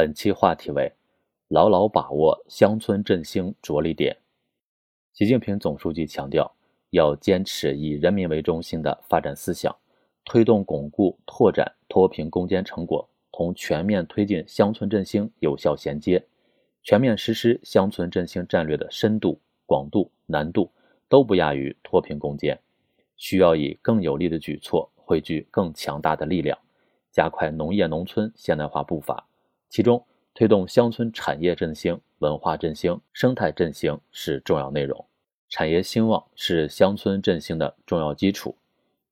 [0.00, 0.90] 本期话题为：
[1.48, 4.16] 牢牢把握乡村振兴着力点。
[5.12, 6.50] 习近平总书记强调，
[6.88, 9.76] 要坚持以人民为中心的发展思想，
[10.24, 16.24] 推动巩固拓展脱贫攻坚成果同全面推进乡村振兴有效衔接，
[16.82, 20.70] 全面实施乡村振兴战略的深度、广度、难度
[21.10, 22.58] 都不亚于脱贫攻坚，
[23.18, 26.58] 需要以更有力的举措汇聚更强大的力量，
[27.12, 29.26] 加快农业农村现代化步伐。
[29.70, 35.06] 其中，推动乡村产业振兴、文化振兴、生态振兴是重要内容。
[35.48, 38.56] 产业兴旺是乡村振兴的重要基础。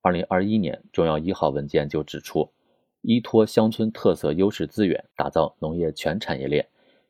[0.00, 2.48] 二零二一年重要一号文件就指出，
[3.02, 6.64] 依托乡村特色优势资源，打造农业全产业链。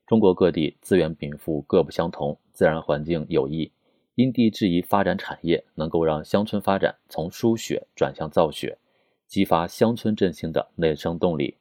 [0.06, 3.70] 中国各地资源禀赋各不相同，自然环境有异，
[4.14, 8.78] 因地制宜发展产业，能够让乡村发展从输血转向造血，
[9.26, 11.58] 激发乡村振兴的内生动力。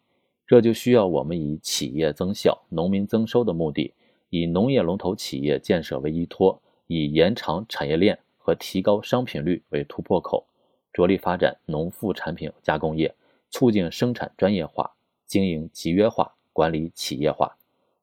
[0.54, 3.92] 这就需要我们以企业增效、农民增收的目的，
[4.30, 10.46] 以农业龙头企业建设为依托，以延长产业链和提高商品率为突破口，
[10.94, 13.16] 着力发展农副产品加工业，
[13.50, 14.92] 促进生产专业化、
[15.26, 17.58] 经营集约化、管理企业化，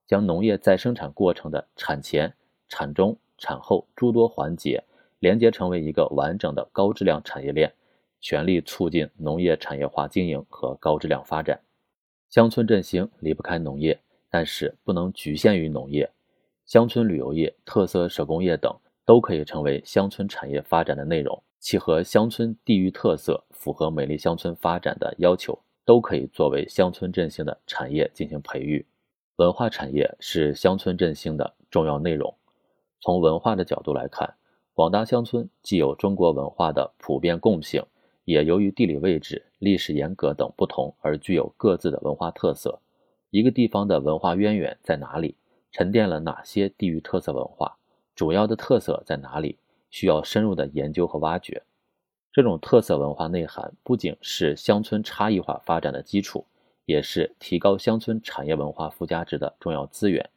[0.05, 2.34] 将农业再生产过程的产前、
[2.69, 4.82] 产中、产后诸多环节
[5.20, 7.72] 连接成为一个完整的高质量产业链，
[8.20, 11.60] 全力促进农业产业化经营和高质量发展。
[12.31, 14.00] 乡村振兴离不开农业，
[14.31, 16.09] 但是不能局限于农业。
[16.64, 18.72] 乡村旅游业、特色手工业等
[19.05, 28.87] 都可以成为乡村产业发展的内容，契合乡村地域特色、符合美丽乡村发展的要求，都可以作为乡村振兴的产业进行培育。
[29.34, 32.33] 文化产业是乡村振兴的重要内容。
[33.00, 34.33] 从文化的角度来看，
[34.72, 37.84] 广大乡村既有中国文化的普遍共性。
[38.31, 42.78] 也由于地理位置、历史沿革等不同而具有各自的文化特色。
[43.31, 45.34] 一个地方的文化渊源在哪里？
[45.72, 47.77] 沉淀了哪些地域特色文化？
[48.14, 49.59] 主要的特色在哪里？
[49.91, 51.60] 需要深入的研究和挖掘。
[52.32, 56.47] 这种特色文化内涵不仅是乡村差异化发展的基础，
[56.84, 60.31] 也是提高乡村产业文化附加值的重要资源。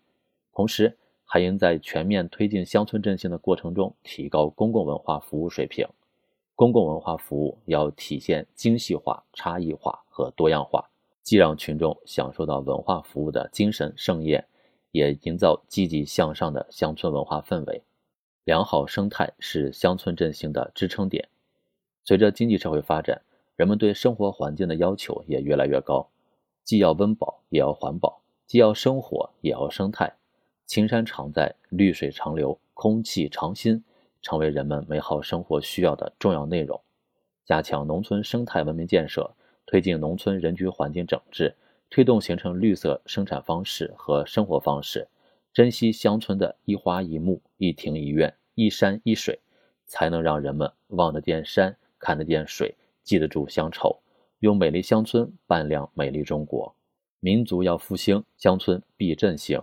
[0.52, 5.88] 同时，还应在全面推进乡村振兴的过程中，提高公共文化服务水平。
[6.56, 10.88] 公共文化服务要体现精细化、差异化和多样化，
[11.24, 14.46] 既让群众享受到文化服务的精神盛宴，
[14.92, 17.82] 也营造积极向上的乡村文化氛围。
[18.44, 21.28] 良好生态是乡村振兴的支撑点。
[22.04, 23.22] 随着经济社会发展，
[23.56, 26.08] 人们对生活环境的要求也越来越高，
[26.64, 30.14] 既要温饱也要环保，既要生活也要生态。
[30.66, 33.84] 青山常在，绿水长流，空气常新。
[34.24, 36.82] 成为人们美好生活需要的重要内容，
[37.46, 39.36] 加强农村生态文明建设，
[39.66, 41.54] 推进农村人居环境整治，
[41.90, 45.08] 推动形成绿色生产方式和生活方式，
[45.54, 49.40] 珍惜乡村的一花一木、一庭一院、一山一水，
[49.86, 54.00] 才能让人们望得见山、看得见水、记得住乡愁，
[54.40, 56.74] 用美丽乡村伴亮美丽中国。
[57.20, 59.62] 民族要复兴，乡村必振兴。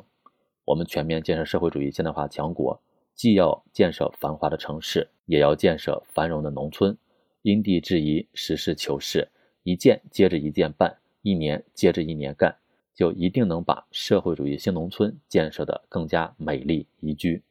[0.67, 2.81] 我们全面建设社会主义现代化强国。
[3.21, 6.97] 既要建设繁华的城市，也要建设繁荣的农村，
[7.43, 9.29] 因地制宜，实事求是，
[9.63, 12.57] 一件接着一件办，一年接着一年干，
[12.95, 17.43] 就一定能把社会主义新农村建设得更加美丽宜居。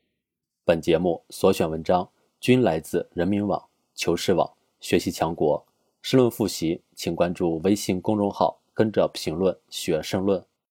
[0.66, 2.10] 本节目所选文章
[2.40, 3.64] 均来自人民网、
[3.94, 5.64] 求是网、学习强国。
[6.02, 10.44] 申论复习，请关注微信公众号，跟着评论学申论。